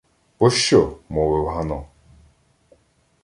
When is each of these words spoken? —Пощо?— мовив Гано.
—Пощо?— 0.37 0.81
мовив 1.13 1.45
Гано. 1.53 1.79